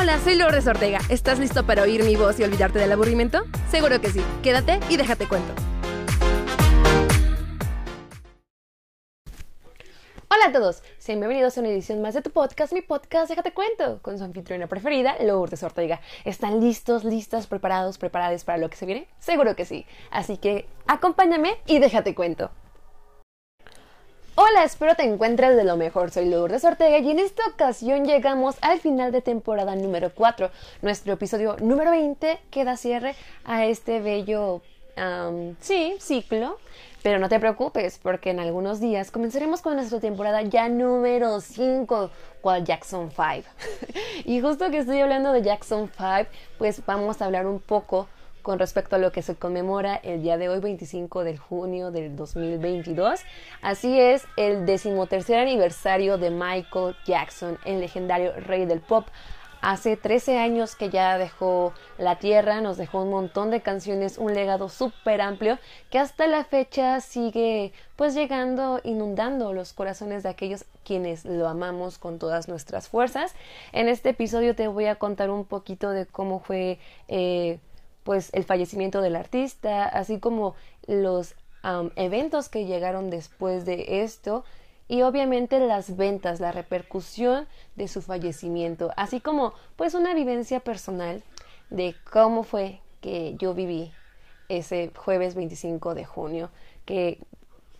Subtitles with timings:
[0.00, 1.00] Hola, soy Lourdes Ortega.
[1.08, 3.42] ¿Estás listo para oír mi voz y olvidarte del aburrimiento?
[3.68, 4.22] Seguro que sí.
[4.44, 5.52] Quédate y déjate cuento.
[10.28, 13.52] Hola a todos, sean bienvenidos a una edición más de tu podcast, mi podcast Déjate
[13.52, 16.00] Cuento, con su anfitriona preferida, Lourdes Ortega.
[16.24, 19.08] ¿Están listos, listas, preparados, preparadas para lo que se viene?
[19.18, 19.84] Seguro que sí.
[20.12, 22.52] Así que acompáñame y déjate cuento.
[24.40, 26.12] Hola, espero te encuentres de lo mejor.
[26.12, 31.14] Soy Lourdes Ortega y en esta ocasión llegamos al final de temporada número 4, nuestro
[31.14, 34.62] episodio número 20 que da cierre a este bello,
[35.58, 36.56] sí, ciclo.
[37.02, 42.08] Pero no te preocupes, porque en algunos días comenzaremos con nuestra temporada ya número 5,
[42.40, 43.48] cual Jackson 5.
[44.24, 48.06] y justo que estoy hablando de Jackson 5, pues vamos a hablar un poco
[48.48, 52.16] con respecto a lo que se conmemora el día de hoy, 25 de junio del
[52.16, 53.20] 2022.
[53.60, 59.06] Así es, el decimotercer aniversario de Michael Jackson, el legendario rey del pop.
[59.60, 64.32] Hace 13 años que ya dejó la tierra, nos dejó un montón de canciones, un
[64.32, 65.58] legado súper amplio
[65.90, 71.98] que hasta la fecha sigue pues llegando, inundando los corazones de aquellos quienes lo amamos
[71.98, 73.34] con todas nuestras fuerzas.
[73.72, 76.78] En este episodio te voy a contar un poquito de cómo fue
[77.08, 77.58] eh,
[78.08, 80.54] pues el fallecimiento del artista, así como
[80.86, 81.34] los
[81.94, 84.46] eventos que llegaron después de esto
[84.88, 91.22] y obviamente las ventas, la repercusión de su fallecimiento, así como pues una vivencia personal
[91.68, 93.92] de cómo fue que yo viví
[94.48, 96.48] ese jueves 25 de junio,
[96.86, 97.18] que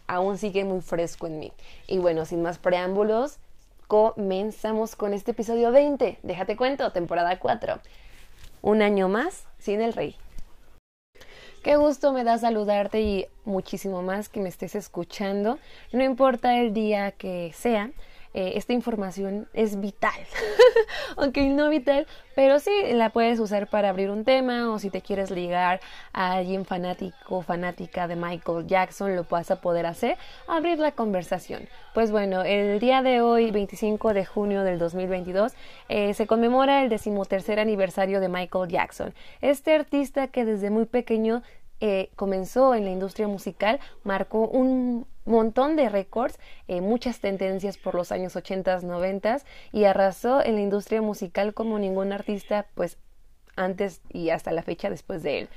[0.09, 1.53] aún sigue muy fresco en mí.
[1.87, 3.39] Y bueno, sin más preámbulos,
[3.87, 7.81] comenzamos con este episodio 20, déjate cuento, temporada 4
[8.63, 10.17] un año más sin el rey.
[11.63, 15.59] Qué gusto me da saludarte y muchísimo más que me estés escuchando.
[15.93, 17.91] No importa el día que sea,
[18.35, 20.19] eh, esta información es vital,
[21.17, 25.01] aunque no vital, pero sí la puedes usar para abrir un tema o si te
[25.01, 25.81] quieres ligar
[26.13, 31.69] a alguien fanático fanática de Michael Jackson, lo vas a poder hacer, abrir la conversación.
[31.95, 35.55] Pues bueno, el día de hoy, 25 de junio del 2022,
[35.89, 41.43] eh, se conmemora el decimotercer aniversario de Michael Jackson, este artista que desde muy pequeño
[41.81, 47.95] eh, comenzó en la industria musical, marcó un montón de récords, eh, muchas tendencias por
[47.95, 49.39] los años 80, 90
[49.73, 52.99] y arrasó en la industria musical como ningún artista pues
[53.57, 55.49] antes y hasta la fecha después de él.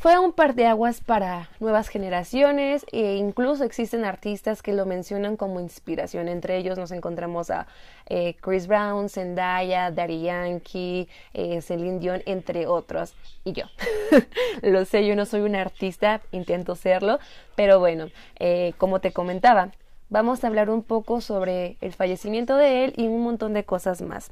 [0.00, 5.36] Fue un par de aguas para nuevas generaciones e incluso existen artistas que lo mencionan
[5.36, 6.28] como inspiración.
[6.28, 7.66] Entre ellos nos encontramos a
[8.06, 13.12] eh, Chris Brown, Zendaya, Daddy Yankee, eh, Celine Dion, entre otros.
[13.44, 13.64] Y yo.
[14.62, 17.18] lo sé, yo no soy una artista, intento serlo,
[17.54, 19.68] pero bueno, eh, como te comentaba,
[20.08, 24.00] vamos a hablar un poco sobre el fallecimiento de él y un montón de cosas
[24.00, 24.30] más.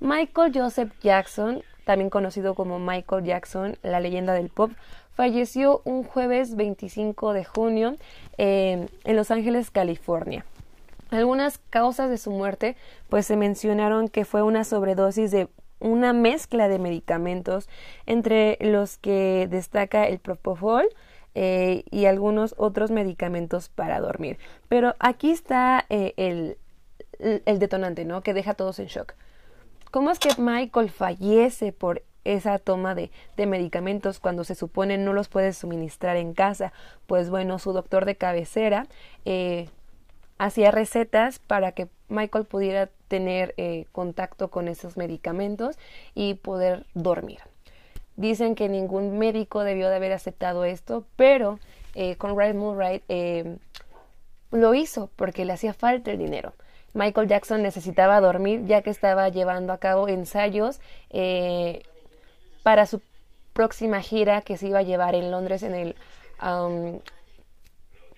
[0.00, 4.72] Michael Joseph Jackson, también conocido como Michael Jackson, la leyenda del pop,
[5.14, 7.96] falleció un jueves 25 de junio
[8.38, 10.44] en Los Ángeles, California.
[11.10, 12.74] Algunas causas de su muerte
[13.10, 17.68] pues se mencionaron que fue una sobredosis de una mezcla de medicamentos
[18.06, 20.88] entre los que destaca el propofol
[21.34, 24.38] eh, y algunos otros medicamentos para dormir.
[24.68, 26.56] Pero aquí está eh, el,
[27.18, 28.22] el detonante, ¿no?
[28.22, 29.14] Que deja a todos en shock.
[29.90, 35.12] ¿Cómo es que Michael fallece por esa toma de, de, medicamentos cuando se supone no
[35.12, 36.72] los puede suministrar en casa.
[37.06, 38.86] Pues bueno, su doctor de cabecera
[39.24, 39.68] eh,
[40.38, 45.78] hacía recetas para que Michael pudiera tener eh, contacto con esos medicamentos
[46.14, 47.40] y poder dormir.
[48.16, 51.58] Dicen que ningún médico debió de haber aceptado esto, pero
[51.94, 53.56] eh, Conrad Murray eh,
[54.50, 56.52] lo hizo porque le hacía falta el dinero.
[56.94, 60.80] Michael Jackson necesitaba dormir ya que estaba llevando a cabo ensayos
[61.10, 61.82] eh,
[62.62, 63.00] para su
[63.52, 65.96] próxima gira que se iba a llevar en Londres en el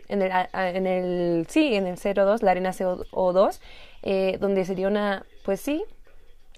[0.09, 3.61] en el, en el sí en el 02 la arena CO2
[4.03, 5.85] eh, donde sería una pues sí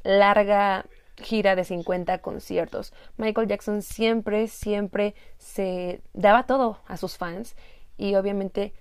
[0.05, 0.85] larga
[1.17, 2.93] gira de 50 conciertos.
[3.17, 7.57] Michael Jackson siempre siempre se daba todo a sus fans
[7.97, 8.75] y obviamente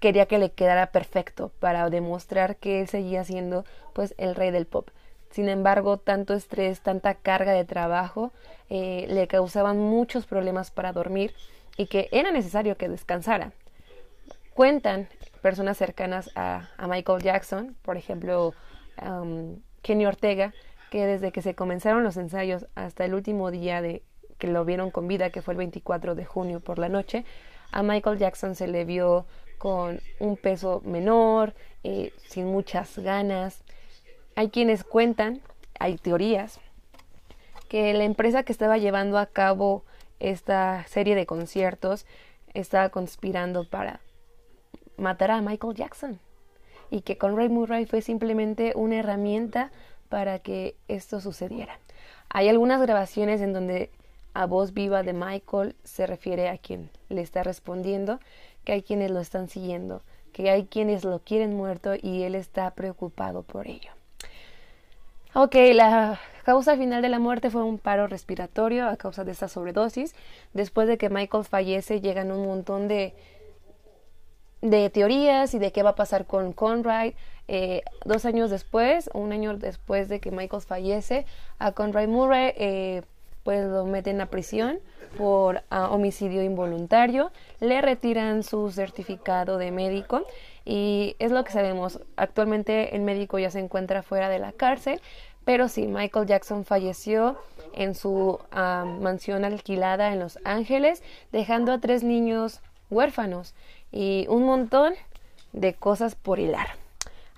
[0.00, 4.66] quería que le quedara perfecto para demostrar que él seguía siendo pues el rey del
[4.66, 4.90] pop
[5.30, 8.32] sin embargo, tanto estrés, tanta carga de trabajo
[8.68, 11.34] eh, le causaban muchos problemas para dormir
[11.76, 13.52] y que era necesario que descansara.
[14.54, 15.08] Cuentan
[15.40, 18.52] personas cercanas a, Michael Jackson, por ejemplo,
[19.82, 20.52] Kenny Ortega,
[20.90, 24.02] que desde que se comenzaron los ensayos hasta el último día de
[24.38, 27.24] que lo vieron con vida, que fue el 24 de junio por la noche,
[27.70, 29.26] a Michael Jackson se le vio
[29.58, 31.54] con un peso menor,
[31.84, 33.62] eh, sin muchas ganas,
[34.40, 35.42] hay quienes cuentan
[35.78, 36.60] hay teorías
[37.68, 39.84] que la empresa que estaba llevando a cabo
[40.18, 42.06] esta serie de conciertos
[42.54, 44.00] estaba conspirando para
[44.96, 46.20] matar a Michael Jackson
[46.90, 49.72] y que con Ray Murray fue simplemente una herramienta
[50.08, 51.78] para que esto sucediera.
[52.30, 53.90] Hay algunas grabaciones en donde
[54.32, 58.20] a voz viva de Michael se refiere a quien le está respondiendo,
[58.64, 60.00] que hay quienes lo están siguiendo,
[60.32, 63.99] que hay quienes lo quieren muerto y él está preocupado por ello.
[65.32, 69.46] Ok, la causa final de la muerte fue un paro respiratorio a causa de esta
[69.46, 70.16] sobredosis.
[70.54, 73.14] Después de que Michael fallece, llegan un montón de,
[74.60, 77.12] de teorías y de qué va a pasar con Conrad.
[77.46, 81.26] Eh, dos años después, un año después de que Michael fallece,
[81.60, 83.02] a Conrad Murray eh,
[83.44, 84.80] pues lo meten a prisión
[85.16, 87.30] por ah, homicidio involuntario,
[87.60, 90.24] le retiran su certificado de médico
[90.64, 92.00] y es lo que sabemos.
[92.16, 95.00] Actualmente el médico ya se encuentra fuera de la cárcel,
[95.44, 97.36] pero sí, Michael Jackson falleció
[97.74, 101.02] en su ah, mansión alquilada en Los Ángeles,
[101.32, 102.60] dejando a tres niños
[102.90, 103.54] huérfanos
[103.90, 104.94] y un montón
[105.52, 106.68] de cosas por hilar.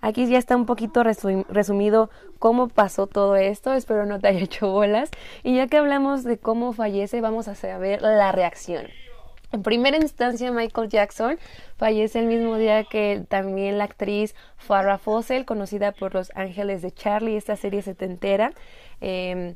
[0.01, 2.11] Aquí ya está un poquito resumido
[2.41, 5.11] cómo pasó todo esto, espero no te haya hecho bolas.
[5.45, 8.89] Y ya que hablamos de cómo fallece, vamos a saber la reacción.
[9.53, 11.39] En primera instancia, Michael Jackson
[11.77, 16.91] fallece el mismo día que también la actriz Farrah Fawcett, conocida por Los Ángeles de
[16.91, 18.53] Charlie, esta serie setentera.
[19.03, 19.55] Eh,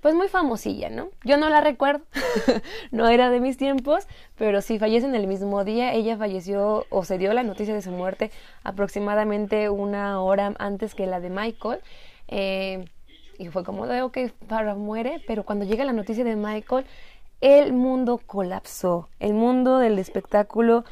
[0.00, 1.08] pues muy famosilla, ¿no?
[1.24, 2.04] Yo no la recuerdo,
[2.92, 4.06] no era de mis tiempos,
[4.36, 5.94] pero sí fallece en el mismo día.
[5.94, 8.30] Ella falleció o se dio la noticia de su muerte
[8.62, 11.80] aproximadamente una hora antes que la de Michael.
[12.28, 12.84] Eh,
[13.38, 14.18] y fue como de, ok,
[14.48, 16.86] Farrah muere, pero cuando llega la noticia de Michael,
[17.40, 19.08] el mundo colapsó.
[19.20, 20.84] El mundo del espectáculo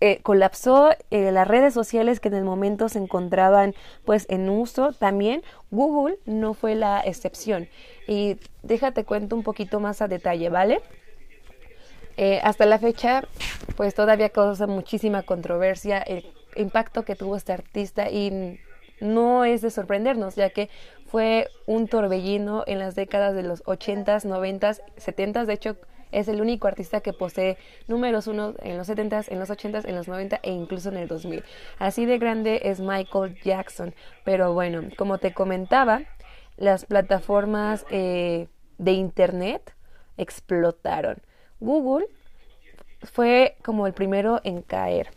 [0.00, 3.74] eh, colapsó eh, las redes sociales que en el momento se encontraban
[4.04, 7.66] pues en uso también Google no fue la excepción
[8.06, 10.82] y déjate cuento un poquito más a detalle vale
[12.18, 13.24] eh, hasta la fecha
[13.78, 18.60] pues todavía causa muchísima controversia el impacto que tuvo este artista y
[19.00, 20.68] no es de sorprendernos ya que
[21.06, 25.46] fue un torbellino en las décadas de los 80s, 90s, 70s.
[25.46, 25.76] De hecho,
[26.12, 27.58] es el único artista que posee
[27.88, 31.08] números uno en los 70s, en los 80s, en los 90 e incluso en el
[31.08, 31.44] 2000.
[31.78, 33.94] Así de grande es Michael Jackson.
[34.24, 36.02] Pero bueno, como te comentaba,
[36.56, 39.74] las plataformas eh, de Internet
[40.16, 41.18] explotaron.
[41.60, 42.06] Google
[43.02, 45.10] fue como el primero en caer.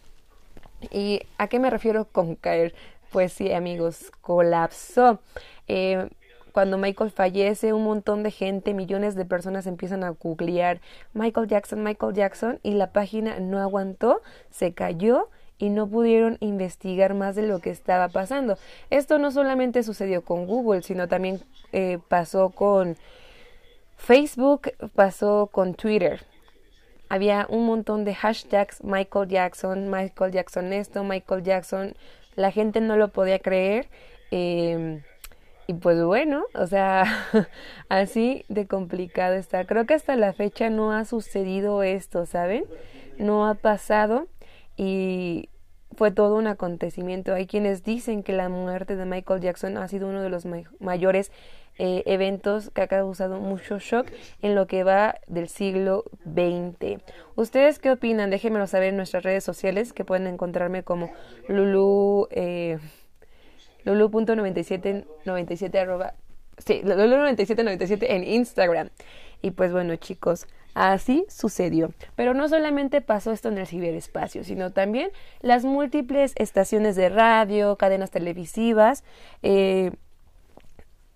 [0.91, 2.73] ¿Y a qué me refiero con caer?
[3.11, 5.19] Pues sí, amigos, colapsó.
[5.67, 6.09] Eh,
[6.51, 10.81] cuando Michael fallece, un montón de gente, millones de personas empiezan a googlear
[11.13, 17.13] Michael Jackson, Michael Jackson, y la página no aguantó, se cayó y no pudieron investigar
[17.13, 18.57] más de lo que estaba pasando.
[18.89, 21.41] Esto no solamente sucedió con Google, sino también
[21.71, 22.97] eh, pasó con
[23.97, 26.25] Facebook, pasó con Twitter.
[27.09, 31.95] Había un montón de hashtags Michael Jackson, Michael Jackson esto, Michael Jackson.
[32.35, 33.87] La gente no lo podía creer.
[34.31, 35.01] Eh,
[35.69, 37.03] y pues bueno, o sea,
[37.89, 39.65] así de complicado está.
[39.65, 42.65] Creo que hasta la fecha no ha sucedido esto, ¿saben?
[43.19, 44.25] No ha pasado
[44.77, 45.49] y
[45.95, 47.35] fue todo un acontecimiento.
[47.35, 50.47] Hay quienes dicen que la muerte de Michael Jackson ha sido uno de los
[50.79, 51.31] mayores
[51.79, 54.07] eh, eventos que ha causado mucho shock
[54.41, 57.01] en lo que va del siglo XX.
[57.35, 58.29] ¿Ustedes qué opinan?
[58.29, 61.09] Déjenmelo saber en nuestras redes sociales que pueden encontrarme como
[61.47, 62.27] Lulu.
[62.31, 62.77] Eh,
[63.85, 66.15] lulu.9797 arroba,
[66.57, 68.89] sí, lulu9797 en Instagram.
[69.41, 71.93] Y pues bueno chicos, así sucedió.
[72.15, 77.77] Pero no solamente pasó esto en el ciberespacio, sino también las múltiples estaciones de radio,
[77.77, 79.05] cadenas televisivas,
[79.43, 79.91] eh,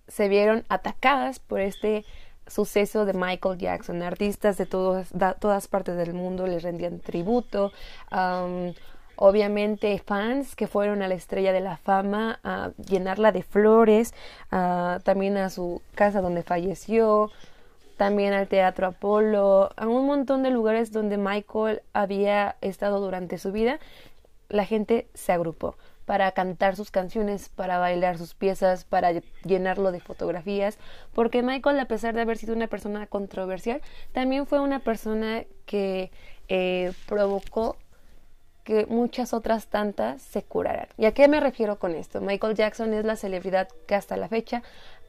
[0.08, 2.06] se vieron atacadas por este
[2.48, 4.02] suceso de Michael Jackson.
[4.02, 7.72] Artistas de todas, todas partes del mundo les rendían tributo.
[9.16, 14.14] Obviamente fans que fueron a la estrella de la fama a llenarla de flores,
[14.50, 17.32] también a su casa donde falleció,
[17.96, 23.52] también al Teatro Apolo, a un montón de lugares donde Michael había estado durante su
[23.52, 23.80] vida,
[24.50, 29.12] la gente se agrupó para cantar sus canciones, para bailar sus piezas, para
[29.44, 30.78] llenarlo de fotografías,
[31.14, 33.82] porque Michael, a pesar de haber sido una persona controversial,
[34.12, 36.12] también fue una persona que
[36.48, 37.78] eh, provocó
[38.64, 40.88] que muchas otras tantas se curarán.
[40.98, 42.22] ¿Y a qué me refiero con esto?
[42.22, 44.64] Michael Jackson es la celebridad que hasta la fecha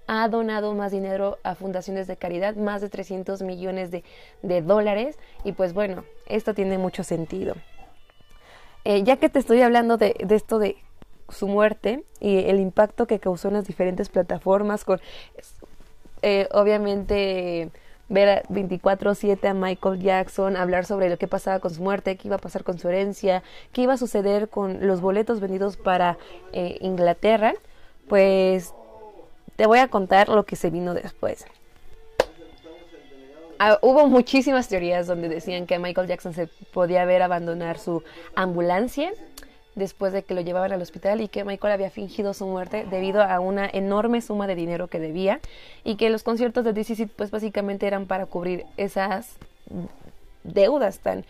[0.07, 4.03] ha donado más dinero a fundaciones de caridad, más de 300 millones de,
[4.63, 7.55] dólares, y pues bueno, esto tiene mucho sentido.
[8.85, 10.77] Eh, ya que te estoy hablando de, esto de
[11.29, 15.01] su muerte y el impacto que causó en las diferentes plataformas con
[16.23, 17.71] eh, obviamente
[18.09, 22.37] ver 24/7 a Michael Jackson, hablar sobre lo que pasaba con su muerte, qué iba
[22.37, 26.19] a pasar con su herencia, qué iba a suceder con los boletos vendidos para
[26.53, 27.55] eh, Inglaterra,
[28.09, 28.73] pues
[29.57, 31.47] te voy a contar lo que se vino después.
[33.59, 38.03] Ah, hubo muchísimas teorías donde decían que Michael Jackson se podía ver abandonar su
[38.35, 39.13] ambulancia
[39.75, 43.23] después de que lo llevaban al hospital y que Michael había fingido su muerte debido
[43.23, 45.41] a una enorme suma de dinero que debía
[45.83, 49.37] y que los conciertos de DC pues básicamente eran para cubrir esas
[50.45, 51.25] deudas tan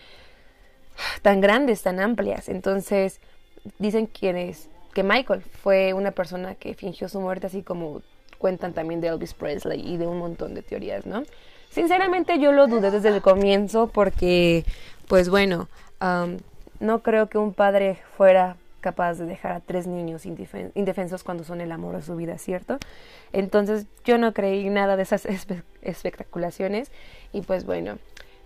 [1.23, 2.49] tan grandes, tan amplias.
[2.49, 3.21] Entonces,
[3.79, 8.03] dicen quienes que Michael fue una persona que fingió su muerte así como
[8.39, 11.25] cuentan también de Elvis Presley y de un montón de teorías, ¿no?
[11.71, 14.65] Sinceramente yo lo dudé desde el comienzo porque,
[15.09, 15.69] pues bueno,
[16.81, 21.63] no creo que un padre fuera capaz de dejar a tres niños indefensos cuando son
[21.63, 22.79] el amor de su vida, ¿cierto?
[23.33, 25.27] Entonces yo no creí nada de esas
[25.83, 26.91] espectaculaciones
[27.33, 27.99] y pues bueno,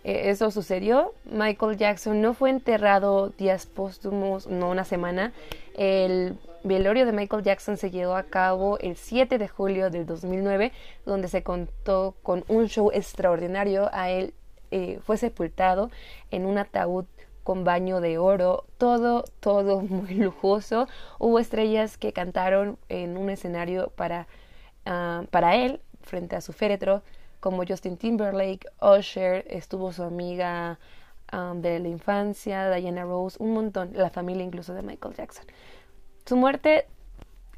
[0.04, 1.12] e, eso sucedió.
[1.24, 5.32] Michael Jackson no fue enterrado días póstumos, no una semana.
[5.76, 10.72] El velorio de Michael Jackson se llevó a cabo el 7 de julio del 2009,
[11.04, 13.90] donde se contó con un show extraordinario.
[13.92, 14.34] A él
[14.70, 15.90] eh, fue sepultado
[16.30, 17.06] en un ataúd
[17.48, 20.86] con baño de oro, todo, todo muy lujoso.
[21.18, 24.26] Hubo estrellas que cantaron en un escenario para,
[24.84, 27.02] ah, para él, frente a su féretro,
[27.40, 30.78] como Justin Timberlake, Usher, estuvo su amiga
[31.32, 35.46] ah, de la infancia, Diana Rose, un montón, la familia incluso de Michael Jackson.
[36.26, 36.84] Su muerte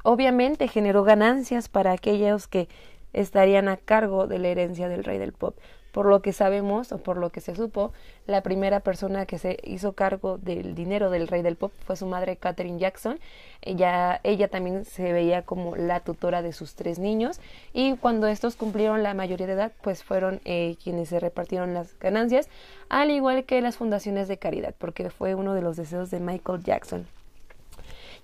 [0.05, 2.69] obviamente generó ganancias para aquellos que
[3.11, 5.57] estarían a cargo de la herencia del rey del pop.
[5.91, 7.91] Por lo que sabemos o por lo que se supo,
[8.27, 12.05] la primera persona que se hizo cargo del dinero del rey del pop fue su
[12.05, 13.19] madre Catherine Jackson.
[13.61, 17.39] Ella, ella también se veía como la tutora de sus tres niños
[17.73, 21.97] y cuando estos cumplieron la mayoría de edad, pues fueron eh, quienes se repartieron las
[21.99, 22.47] ganancias,
[22.89, 26.63] al igual que las fundaciones de caridad, porque fue uno de los deseos de Michael
[26.63, 27.05] Jackson.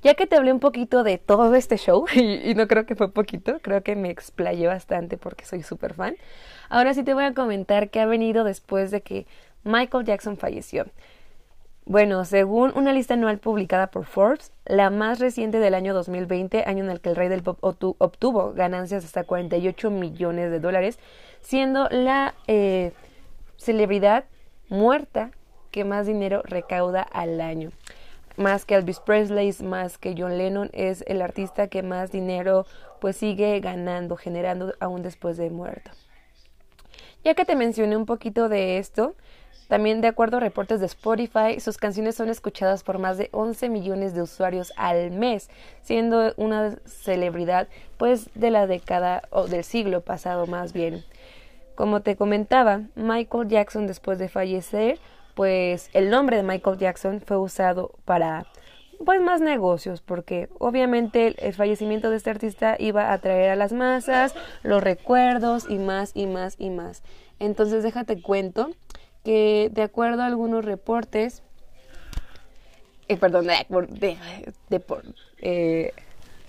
[0.03, 3.11] Ya que te hablé un poquito de todo este show, y, no creo que fue
[3.11, 6.15] poquito, creo que me explayé bastante porque soy súper fan,
[6.69, 9.25] ahora sí te voy a comentar qué ha venido después de que
[9.63, 10.85] Michael Jackson falleció.
[11.85, 16.83] Bueno, según una lista anual publicada por Forbes, la más reciente del año 2020, año
[16.83, 20.99] en el que el rey del pop obtuvo ganancias hasta 48 millones de dólares,
[21.39, 22.91] siendo la eh,
[23.55, 24.25] celebridad
[24.67, 25.31] muerta
[25.71, 27.71] que más dinero recauda al año
[28.37, 32.65] más que Elvis Presley, más que John Lennon, es el artista que más dinero
[33.01, 35.91] pues sigue ganando, generando aún después de muerto.
[37.23, 39.15] Ya que te mencioné un poquito de esto,
[39.67, 43.67] también de acuerdo a reportes de Spotify, sus canciones son escuchadas por más de 11
[43.67, 45.49] millones de usuarios al mes,
[45.81, 47.67] siendo una celebridad
[47.97, 51.03] pues de la década o del siglo pasado más bien.
[51.75, 54.99] Como te comentaba, Michael Jackson después de fallecer
[55.37, 58.47] pues el nombre de Michael Jackson fue usado para
[59.05, 63.71] pues más negocios porque obviamente el fallecimiento de este artista iba a atraer a las
[63.71, 67.03] masas los recuerdos y más y más y más.
[67.37, 68.71] Entonces déjate cuento
[69.23, 71.43] que de acuerdo a algunos reportes
[73.07, 74.17] eh, perdón de,
[74.69, 74.83] de,
[75.43, 75.93] eh,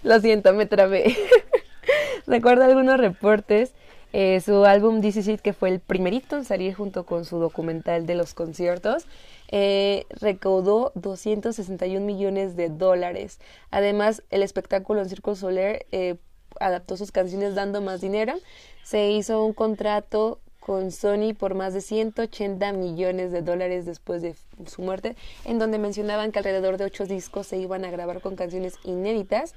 [0.02, 1.14] lo siento me trabé.
[2.26, 3.72] De acuerdo a algunos reportes
[4.12, 7.38] eh, su álbum This Is It, que fue el primerito en salir junto con su
[7.38, 9.06] documental de los conciertos,
[9.50, 13.38] eh, recaudó 261 millones de dólares.
[13.70, 16.16] Además, el espectáculo en Circo Soler eh,
[16.60, 18.34] adaptó sus canciones dando más dinero.
[18.82, 24.36] Se hizo un contrato con Sony por más de 180 millones de dólares después de
[24.66, 28.36] su muerte, en donde mencionaban que alrededor de ocho discos se iban a grabar con
[28.36, 29.54] canciones inéditas.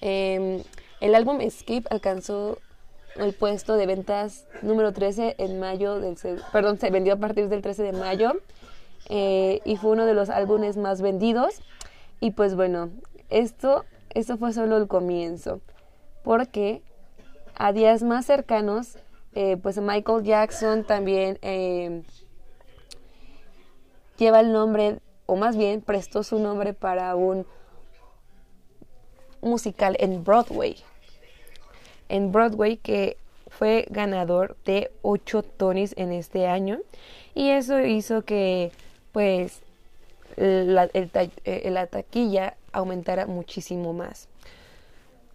[0.00, 0.62] Em,
[1.00, 2.58] el álbum Skip alcanzó
[3.16, 6.16] el puesto de ventas número 13 en mayo del...
[6.52, 8.32] Perdón, se vendió a partir del 13 de mayo
[9.08, 11.60] eh, y fue uno de los álbumes más vendidos.
[12.20, 12.90] Y pues bueno,
[13.30, 15.60] esto, esto fue solo el comienzo,
[16.22, 16.82] porque
[17.54, 18.98] a días más cercanos,
[19.34, 22.02] eh, pues Michael Jackson también eh,
[24.18, 27.46] lleva el nombre, o más bien prestó su nombre para un
[29.40, 30.76] musical en Broadway
[32.12, 33.16] en Broadway que
[33.48, 36.78] fue ganador de 8 Tonys en este año
[37.34, 38.70] y eso hizo que
[39.12, 39.62] pues
[40.36, 44.28] la, eh, la taquilla aumentara muchísimo más.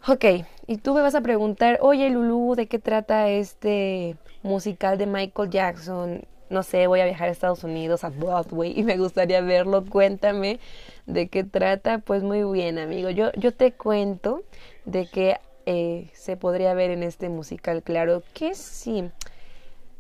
[0.08, 0.26] Ok,
[0.68, 5.50] y tú me vas a preguntar, oye Lulu, ¿de qué trata este musical de Michael
[5.50, 6.22] Jackson?
[6.50, 9.84] no sé, voy a viajar a Estados Unidos, a Broadway, y me gustaría verlo.
[9.86, 10.60] Cuéntame
[11.06, 12.00] de qué trata.
[12.00, 13.10] Pues muy bien, amigo.
[13.10, 14.44] Yo, yo te cuento
[14.86, 15.38] de que
[15.70, 19.12] eh, se podría ver en este musical, claro que sí.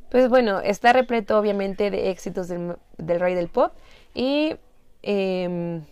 [0.09, 3.73] Pues bueno, está repleto obviamente de éxitos del, del rey del pop
[4.13, 4.55] y
[5.03, 5.83] em,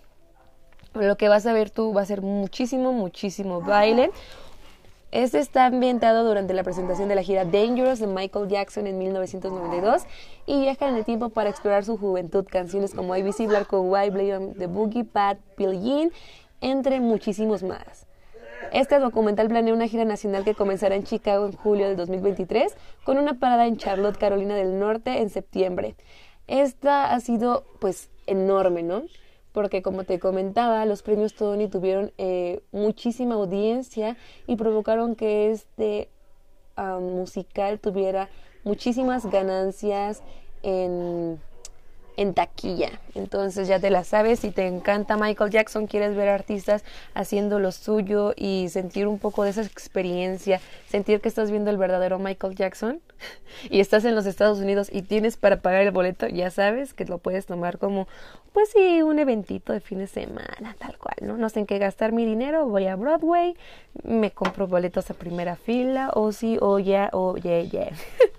[0.94, 4.12] lo que vas a ver tú va a ser muchísimo, muchísimo baile.
[5.12, 10.04] Este está ambientado durante la presentación de la gira Dangerous de Michael Jackson en 1992
[10.46, 12.46] y viaja en el tiempo para explorar su juventud.
[12.50, 16.12] Canciones como ABC, Black White, Blame The Boogie, Pat, Bill Jean,
[16.62, 18.05] entre muchísimos más.
[18.72, 23.18] Este documental planea una gira nacional que comenzará en Chicago en julio del 2023 con
[23.18, 25.96] una parada en Charlotte, Carolina del Norte en septiembre.
[26.48, 29.04] Esta ha sido pues enorme, ¿no?
[29.56, 36.10] porque como te comentaba, los premios Tony tuvieron eh, muchísima audiencia y provocaron que este
[36.76, 38.30] ah, musical tuviera
[38.66, 40.24] muchísimas ganancias
[40.62, 41.40] en
[42.18, 42.92] en taquilla.
[43.14, 47.72] Entonces ya te la sabes, si te encanta Michael Jackson, quieres ver artistas haciendo lo
[47.72, 52.56] suyo y sentir un poco de esa experiencia, sentir que estás viendo el verdadero Michael
[52.56, 53.02] Jackson
[53.70, 57.06] y estás en los Estados Unidos y tienes para pagar el boleto, ya sabes que
[57.06, 58.08] lo puedes tomar como,
[58.54, 61.38] pues sí, un eventito de fin de semana, tal cual, ¿no?
[61.38, 63.56] No sé en qué gastar mi dinero, voy a Broadway,
[64.04, 67.90] me compro boletos a primera fila, o sí, o ya, o yeah, yeah.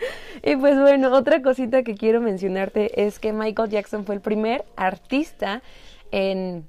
[0.42, 4.64] Y pues bueno, otra cosita que quiero mencionarte es que Michael Jackson fue el primer
[4.76, 5.62] artista
[6.10, 6.68] en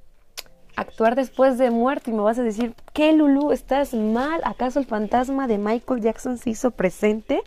[0.76, 3.52] actuar después de muerte y me vas a decir, ¿qué Lulu?
[3.52, 4.42] ¿Estás mal?
[4.44, 7.42] ¿Acaso el fantasma de Michael Jackson se hizo presente?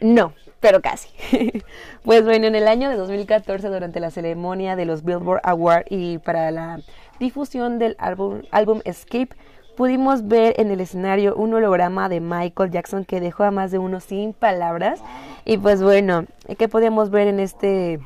[0.00, 1.08] No, pero casi.
[2.04, 6.18] pues bueno, en el año de 2014, durante la ceremonia de los Billboard Awards y
[6.18, 6.80] para la
[7.18, 9.30] difusión del álbum, álbum Escape,
[9.76, 13.78] pudimos ver en el escenario un holograma de Michael Jackson que dejó a más de
[13.78, 15.00] uno sin palabras.
[15.44, 16.24] Y pues bueno,
[16.58, 18.00] ¿qué podíamos ver en este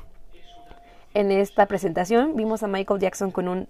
[1.15, 2.37] en esta presentación?
[2.37, 3.69] Vimos a Michael Jackson con un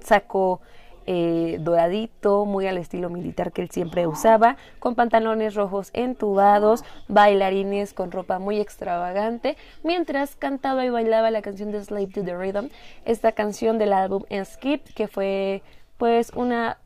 [0.00, 0.60] saco
[1.06, 7.94] eh, doradito, muy al estilo militar que él siempre usaba, con pantalones rojos entubados, bailarines
[7.94, 12.68] con ropa muy extravagante, mientras cantaba y bailaba la canción de Slave to the Rhythm,
[13.04, 15.62] esta canción del álbum Skip, que fue
[15.96, 16.78] pues una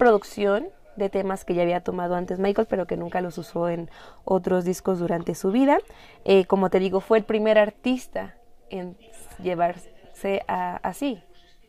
[0.00, 3.90] producción de temas que ya había tomado antes Michael, pero que nunca los usó en
[4.24, 5.78] otros discos durante su vida.
[6.24, 8.34] Eh, como te digo, fue el primer artista
[8.70, 8.96] en
[9.42, 11.22] llevarse a, así,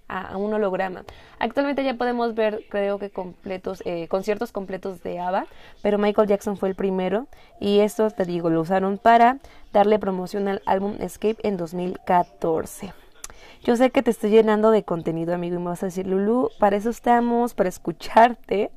[0.07, 1.03] a, un holograma.
[1.39, 5.47] Actualmente ya podemos ver, creo que completos, eh, conciertos completos de ABBA,
[5.81, 7.27] pero Michael Jackson fue el primero
[7.59, 9.39] y esto, te digo, lo usaron para
[9.73, 12.93] darle promoción al álbum Escape en 2014.
[13.63, 16.49] Yo sé que te estoy llenando de contenido, amigo, y me vas a decir, Lulu,
[16.59, 18.71] para eso estamos, para escucharte.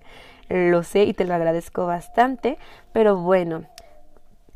[0.51, 2.59] Lo sé y te lo agradezco bastante,
[2.93, 3.65] pero bueno,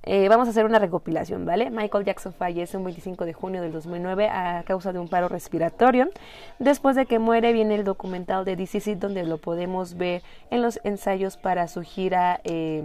[0.02, 1.70] eh, vamos a hacer una recopilación, ¿vale?
[1.70, 6.10] Michael Jackson fallece un 25 de junio del 2009 a causa de un paro respiratorio.
[6.58, 10.78] Después de que muere viene el documental de DCC donde lo podemos ver en los
[10.84, 12.84] ensayos para su gira eh,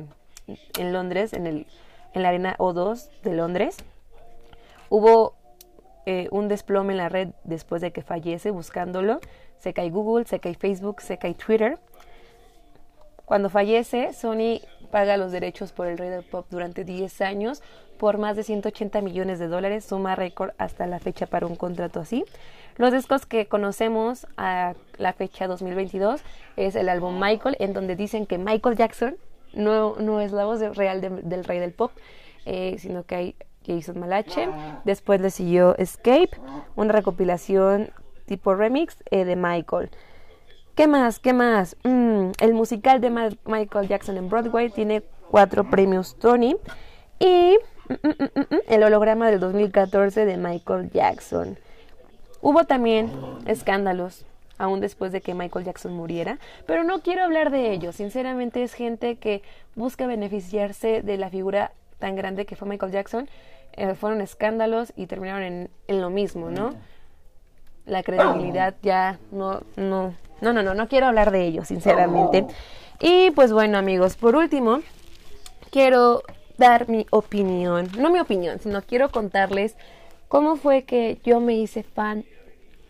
[0.79, 1.67] en Londres, en, el,
[2.13, 3.77] en la arena O2 de Londres.
[4.89, 5.33] Hubo
[6.05, 9.19] eh, un desplome en la red después de que fallece buscándolo.
[9.57, 11.79] Se cae Google, se cae Facebook, se cae Twitter.
[13.25, 14.59] Cuando fallece, Sony
[14.91, 17.63] paga los derechos por el rey del pop durante 10 años
[18.03, 22.01] por más de 180 millones de dólares, suma récord hasta la fecha para un contrato
[22.01, 22.25] así.
[22.75, 26.21] Los discos que conocemos a la fecha 2022
[26.57, 29.15] es el álbum Michael, en donde dicen que Michael Jackson
[29.53, 31.91] no, no es la voz real del rey del pop,
[32.45, 34.49] eh, sino que hay Jason Malache.
[34.85, 36.31] Después le siguió Escape,
[36.75, 37.91] una recopilación
[38.25, 39.89] tipo remix eh, de Michael.
[40.75, 41.19] ¿Qué más?
[41.19, 41.75] ¿Qué más?
[41.83, 43.09] Mm, el musical de
[43.45, 46.55] Michael Jackson en Broadway tiene cuatro premios Tony.
[47.19, 47.57] Y
[47.89, 51.57] mm, mm, el holograma del 2014 de Michael Jackson.
[52.41, 53.11] Hubo también
[53.45, 54.25] escándalos
[54.57, 57.91] aún después de que Michael Jackson muriera, pero no quiero hablar de ello.
[57.91, 59.41] Sinceramente es gente que
[59.75, 63.29] busca beneficiarse de la figura tan grande que fue Michael Jackson,
[63.75, 66.71] eh, fueron escándalos y terminaron en, en, lo mismo, ¿no?
[67.85, 72.45] La credibilidad ya no, no, no, no, no, no quiero hablar de ello, sinceramente.
[72.99, 74.79] Y pues bueno, amigos, por último,
[75.71, 76.23] quiero
[76.57, 79.75] dar mi opinión, no mi opinión, sino quiero contarles
[80.27, 82.25] cómo fue que yo me hice fan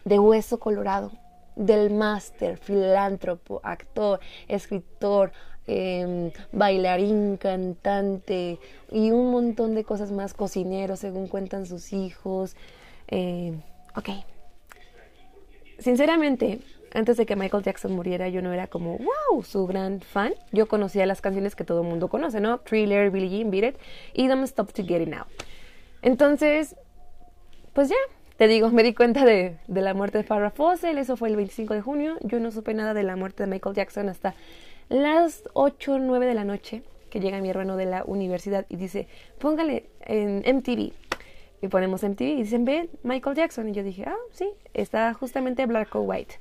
[0.06, 1.12] de Hueso Colorado,
[1.56, 5.32] del máster, filántropo, actor, escritor,
[5.65, 8.60] Em, bailarín, cantante
[8.91, 12.58] y un montón de cosas más, cocinero, según cuentan sus hijos.
[13.08, 13.54] Eh,
[13.95, 14.10] ok.
[15.80, 16.60] Sinceramente,
[16.93, 20.34] antes de que Michael Jackson muriera, yo no era como, wow, su gran fan.
[20.52, 22.60] Yo conocía las canciones que todo el mundo conoce, ¿no?
[22.60, 23.82] Thriller, Billie Jean, Beat It
[24.13, 25.26] y Don't Stop to Get It Now.
[26.02, 26.76] Entonces,
[27.71, 27.95] pues ya,
[28.36, 31.38] te digo, me di cuenta de, de la muerte de Farrah Fawcett, eso fue el
[31.38, 34.36] 25 de junio, yo no supe nada de la muerte de Michael Jackson hasta
[34.93, 38.75] las 8 o 9 de la noche, que llega mi hermano de la universidad y
[38.75, 39.08] dice,
[39.39, 40.93] póngale en MTV.
[41.62, 43.69] Y ponemos MTV y dicen, ven, Michael Jackson.
[43.69, 46.36] Y yo dije, ah, sí, está justamente Black or White.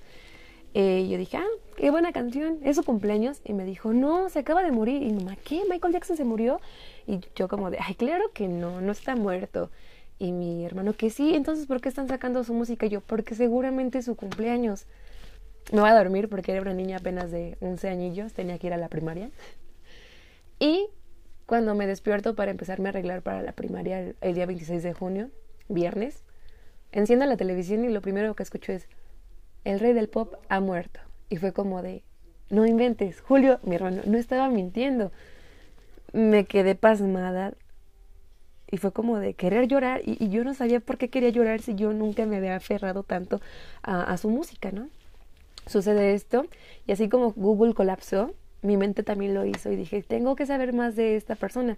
[0.75, 3.41] Y yo dije, ah, qué buena canción, es su cumpleaños.
[3.45, 5.03] Y me dijo, no, se acaba de morir.
[5.03, 5.63] Y mamá, ¿qué?
[5.71, 6.61] ¿Michael Jackson se murió?
[7.07, 9.71] Y yo como de, ay, claro que no, no está muerto.
[10.19, 12.85] Y mi hermano, que sí, entonces, ¿por qué están sacando su música?
[12.85, 14.87] Y yo, porque seguramente es su cumpleaños.
[15.71, 18.73] Me voy a dormir porque era una niña apenas de 11 añillos, tenía que ir
[18.73, 19.31] a la primaria.
[20.59, 20.89] Y
[21.47, 25.31] cuando me despierto para empezarme a arreglar para la primaria el, día 26 de junio,
[25.69, 26.25] viernes,
[26.93, 28.89] enciendo la televisión y lo primero que escucho es,
[29.65, 31.01] el rey del pop ha muerto.
[31.29, 32.03] Y fue como de,
[32.51, 35.11] no inventes, Julio, mi hermano, no estaba mintiendo.
[36.13, 37.55] Me quedé pasmada
[38.71, 41.75] y fue como de querer llorar y, yo no sabía por qué quería llorar si
[41.75, 43.41] yo nunca me había aferrado tanto
[43.83, 44.89] a su música, ¿no?
[45.67, 46.47] Sucede esto
[46.87, 50.73] y así como Google colapsó, mi mente también lo hizo y dije, tengo que saber
[50.73, 51.77] más de esta persona.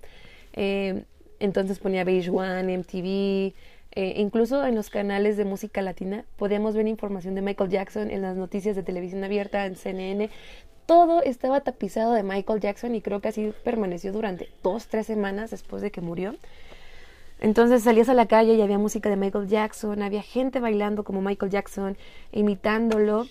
[0.52, 1.04] Eh,
[1.40, 3.54] entonces ponía Beige One, MTV,
[3.96, 8.22] eh, incluso en los canales de música latina podíamos ver información de Michael Jackson en
[8.22, 10.30] las noticias de televisión abierta, en CNN.
[10.86, 15.50] Todo estaba tapizado de Michael Jackson y creo que así permaneció durante dos, tres semanas
[15.50, 16.34] después de que murió.
[17.40, 21.22] Entonces salías a la calle y había música de Michael Jackson, había gente bailando como
[21.22, 21.96] Michael Jackson,
[22.32, 23.26] imitándolo.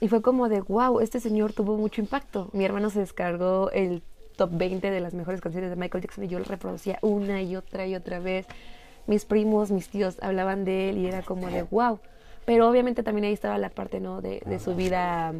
[0.00, 2.50] Y fue como de, wow, este señor tuvo mucho impacto.
[2.52, 4.02] Mi hermano se descargó el
[4.36, 7.56] top 20 de las mejores canciones de Michael Jackson y yo lo reproducía una y
[7.56, 8.46] otra y otra vez
[9.08, 11.98] mis primos, mis tíos hablaban de él y era como de wow.
[12.44, 14.22] Pero obviamente también ahí estaba la parte, ¿no?
[14.22, 15.34] De, de su vida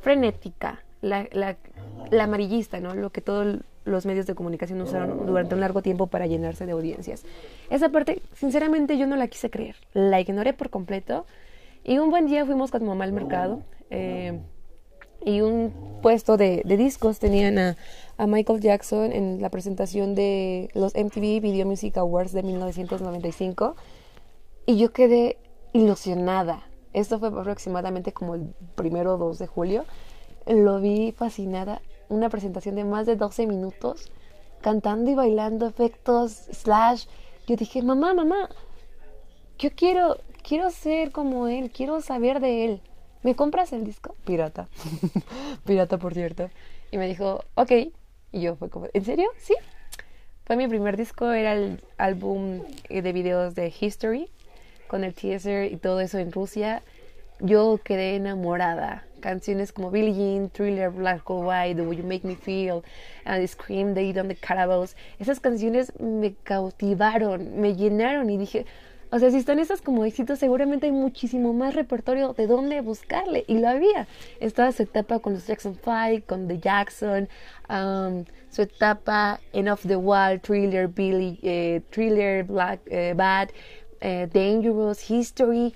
[0.00, 1.56] frenética, la, la,
[2.10, 2.94] la, amarillista, ¿no?
[2.94, 6.72] Lo que todos los medios de comunicación usaron durante un largo tiempo para llenarse de
[6.72, 7.24] audiencias.
[7.70, 9.76] Esa parte, sinceramente, yo no la quise creer.
[9.94, 11.26] La ignoré por completo.
[11.84, 13.62] Y un buen día fuimos con mamá al mercado.
[13.90, 14.40] Eh,
[15.24, 17.76] y un puesto de, de discos tenían a,
[18.16, 23.74] a, Michael Jackson en la presentación de los MTV Video Music Awards de 1995
[24.66, 25.38] y yo quedé
[25.72, 26.62] ilusionada.
[26.92, 29.84] Esto fue aproximadamente como el primero o 2 de julio.
[30.46, 31.82] Lo vi fascinada.
[32.08, 34.10] Una presentación de más de 12 minutos,
[34.60, 37.06] cantando y bailando efectos, slash.
[37.46, 38.48] Yo dije, mamá, mamá,
[39.58, 42.82] yo quiero, quiero ser como él, quiero saber de él.
[43.22, 44.14] ¿Me compras el disco?
[44.24, 44.68] Pirata.
[45.66, 46.50] Pirata, por cierto.
[46.90, 47.72] Y me dijo, ok.
[48.32, 49.28] Y yo fue como, ¿en serio?
[49.38, 49.54] Sí.
[50.44, 54.30] Fue mi primer disco, era el álbum de videos de History,
[54.86, 56.82] con el teaser y todo eso en Rusia.
[57.40, 59.04] Yo quedé enamorada.
[59.20, 62.82] Canciones como Billie Jean, Thriller, Black or White, The Way You Make Me Feel,
[63.24, 64.96] and Scream, They Eat on the Caravels.
[65.18, 68.64] Esas canciones me cautivaron, me llenaron y dije,
[69.10, 73.44] o sea, si están esas como éxitos, seguramente hay muchísimo más repertorio de dónde buscarle.
[73.46, 74.06] Y lo había.
[74.38, 77.28] Estaba su etapa con los Jackson Five, con The Jackson,
[77.70, 83.48] um, su etapa en Off the Wall, Thriller, Billy, eh, Thriller, Black, eh, Bad,
[84.00, 85.74] eh, Dangerous, History.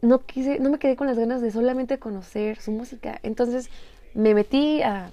[0.00, 3.20] No, quise, no me quedé con las ganas de solamente conocer su música.
[3.22, 3.68] Entonces
[4.14, 5.12] me metí a,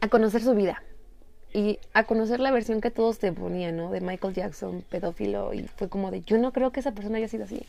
[0.00, 0.82] a conocer su vida
[1.56, 3.90] y a conocer la versión que todos te ponían, ¿no?
[3.90, 7.28] De Michael Jackson, pedófilo, y fue como de, yo no creo que esa persona haya
[7.28, 7.62] sido así.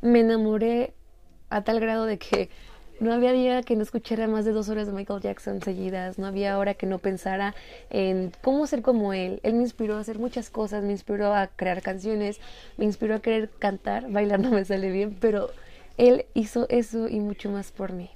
[0.00, 0.92] Me enamoré
[1.50, 2.48] a tal grado de que
[3.00, 6.28] no había día que no escuchara más de dos horas de Michael Jackson seguidas, no
[6.28, 7.56] había hora que no pensara
[7.90, 9.40] en cómo ser como él.
[9.42, 12.40] Él me inspiró a hacer muchas cosas, me inspiró a crear canciones,
[12.76, 15.50] me inspiró a querer cantar, bailar no me sale bien, pero
[15.96, 18.10] él hizo eso y mucho más por mí.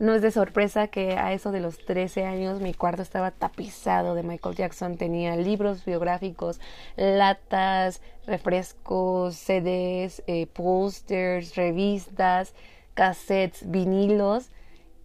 [0.00, 4.16] No es de sorpresa que a eso de los 13 años mi cuarto estaba tapizado
[4.16, 4.96] de Michael Jackson.
[4.96, 6.60] Tenía libros biográficos,
[6.96, 12.54] latas, refrescos, CDs, eh, pósters, revistas,
[12.94, 14.50] cassettes, vinilos.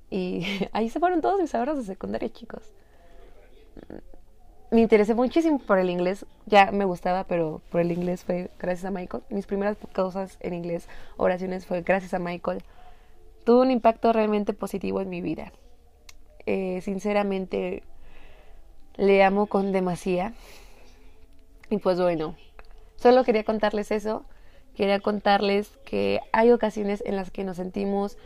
[0.09, 2.63] Y ahí se fueron todos mis ahorros de secundaria, chicos.
[4.71, 6.25] Me interesé muchísimo por el inglés.
[6.47, 9.21] Ya me gustaba, pero por el inglés fue gracias a Michael.
[9.29, 12.63] Mis primeras cosas en inglés, oraciones, fue gracias a Michael
[13.49, 15.51] tuvo un impacto realmente positivo en mi vida.
[16.45, 17.81] Eh, sinceramente,
[18.95, 20.33] le amo con demasía.
[21.71, 22.35] Y pues bueno,
[22.97, 24.23] solo quería contarles eso.
[24.75, 28.19] Quería contarles que hay ocasiones en las que nos sentimos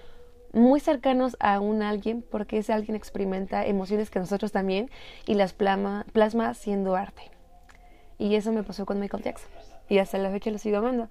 [0.52, 4.92] muy cercanos a un alguien porque ese alguien experimenta emociones que nosotros también
[5.26, 7.32] y las plasma, plasma siendo arte.
[8.18, 9.62] Y eso me pasó con Michael Jackson.
[9.94, 11.08] Y hasta la fecha lo sigo amando.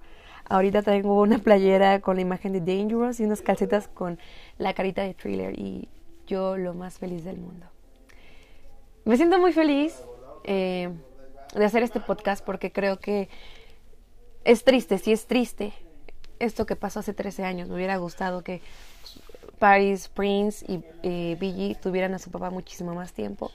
[0.49, 4.19] Ahorita tengo una playera con la imagen de Dangerous y unas calcetas con
[4.57, 5.87] la carita de Thriller y
[6.27, 7.65] yo lo más feliz del mundo.
[9.05, 10.03] Me siento muy feliz.
[10.43, 10.89] Eh,
[11.55, 13.29] de hacer este podcast porque creo que
[14.43, 15.71] es triste, sí es triste
[16.39, 17.69] esto que pasó hace 13 años.
[17.69, 18.59] Me hubiera gustado que
[19.59, 23.49] Paris, Prince y eh, tuvieran a su papá muchísimo más tiempo.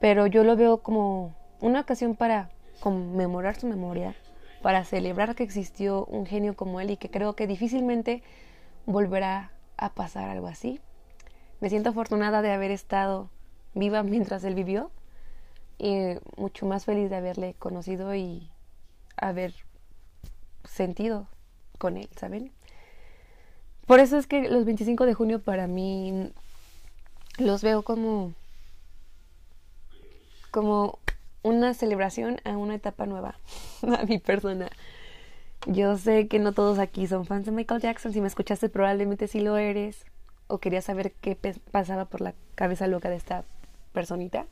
[0.00, 2.50] Pero yo lo veo como una ocasión para
[2.82, 4.16] conmemorar su memoria,
[4.60, 8.24] para celebrar que existió un genio como él y que creo que difícilmente
[8.86, 10.80] volverá a pasar algo así.
[11.60, 13.30] Me siento afortunada de haber estado
[13.74, 14.90] viva mientras él vivió
[15.78, 18.50] y mucho más feliz de haberle conocido y
[19.16, 19.54] haber
[20.64, 21.28] sentido
[21.78, 22.50] con él, ¿saben?
[23.86, 26.32] Por eso es que los 25 de junio para mí
[27.38, 28.32] los veo como
[30.50, 30.98] como
[31.42, 33.36] una celebración a una etapa nueva
[33.98, 34.70] a mi persona.
[35.66, 38.12] Yo sé que no todos aquí son fans de Michael Jackson.
[38.12, 40.04] Si me escuchaste, probablemente sí lo eres.
[40.48, 41.36] O quería saber qué
[41.70, 43.44] pasaba por la cabeza loca de esta
[43.92, 44.46] personita.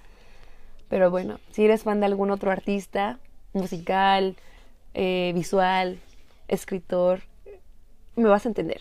[0.89, 3.19] Pero bueno, si eres fan de algún otro artista,
[3.53, 4.37] musical,
[4.95, 5.99] eh, visual,
[6.49, 7.21] escritor,
[8.17, 8.81] me vas a entender.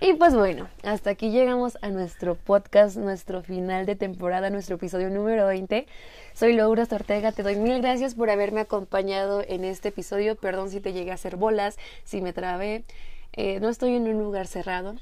[0.00, 5.10] Y pues bueno, hasta aquí llegamos a nuestro podcast, nuestro final de temporada, nuestro episodio
[5.10, 5.86] número 20.
[6.34, 10.34] Soy Laura Ortega, te doy mil gracias por haberme acompañado en este episodio.
[10.36, 12.84] Perdón si te llegué a hacer bolas, si me trabé.
[13.32, 14.96] Eh, no estoy en un lugar cerrado,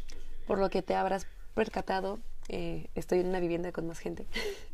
[0.46, 2.18] por lo que te habrás percatado.
[2.48, 4.26] Eh, estoy en una vivienda con más gente.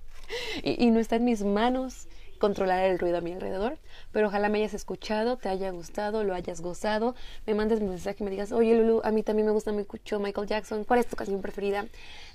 [0.63, 3.79] y, y no está en mis manos controlar el ruido a mi alrededor,
[4.13, 7.15] pero ojalá me hayas escuchado, te haya gustado, lo hayas gozado,
[7.47, 10.21] me mandes un mensaje y me digas, oye Lulu, a mí también me gusta mucho
[10.21, 11.87] Michael Jackson, ¿cuál es tu canción preferida?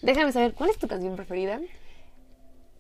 [0.02, 1.60] Déjame saber cuál es tu canción preferida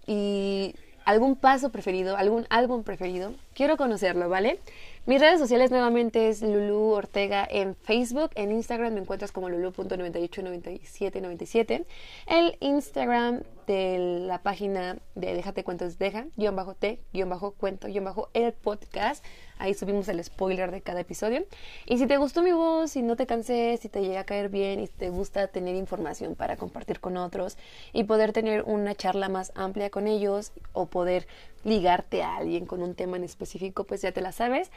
[0.07, 4.59] y algún paso preferido, algún álbum preferido, quiero conocerlo, ¿vale?
[5.07, 11.85] Mis redes sociales nuevamente es Lulu Ortega en Facebook, en Instagram me encuentras como lulu.989797.
[12.27, 17.87] El Instagram de la página de Déjate Cuentos Deja, guion bajo T, guion bajo cuento,
[17.87, 19.23] guion bajo el podcast.
[19.59, 21.45] Ahí subimos el spoiler de cada episodio.
[21.85, 24.49] Y si te gustó mi voz, si no te cansé, si te llega a caer
[24.49, 27.57] bien y si te gusta tener información para compartir con otros
[27.93, 31.25] y poder tener una charla más amplia con ellos o poder
[31.63, 34.69] ligarte a alguien con un tema en específico, pues ya te la sabes.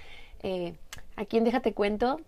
[0.45, 0.75] Eh,
[1.17, 2.21] aquí en Déjate Cuento,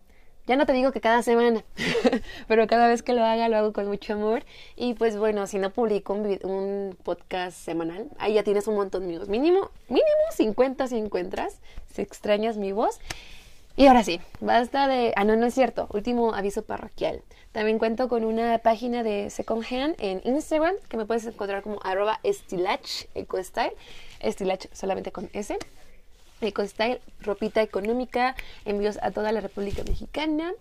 [0.46, 1.64] ya no te digo que cada semana,
[2.48, 4.44] pero cada vez que lo haga lo hago con mucho amor.
[4.76, 9.28] Y pues bueno, si no publico un, podcast semanal, ahí ya tienes un montón míos.
[9.28, 11.60] Mínimo, mínimo 50 si encuentras,
[11.92, 13.00] si extrañas mi voz.
[13.78, 15.12] Y ahora sí, basta de...
[15.16, 15.86] Ah, no, no es cierto.
[15.92, 17.22] Último aviso parroquial.
[17.52, 21.78] También cuento con una página de Second Hand en Instagram que me puedes encontrar como
[21.82, 23.74] arroba estilach ecostyle.
[24.20, 25.58] Estilach solamente con S.
[26.40, 30.52] EcoStyle, ropita económica, envíos a toda la República Mexicana.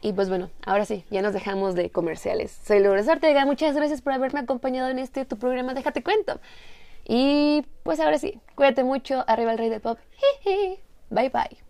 [0.00, 2.58] Y pues bueno, ahora sí, ya nos dejamos de comerciales.
[2.66, 6.40] Soy Lourdes Ortega, muchas gracias por haberme acompañado en este tu programa Déjate Cuento.
[7.06, 9.98] Y pues ahora sí, cuídate mucho, arriba el rey del pop.
[11.10, 11.64] Bye bye.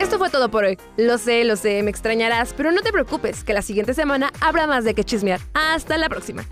[0.00, 0.78] Esto fue todo por hoy.
[0.96, 4.66] Lo sé, lo sé, me extrañarás, pero no te preocupes, que la siguiente semana habrá
[4.66, 5.40] más de que chismear.
[5.54, 6.44] Hasta la próxima.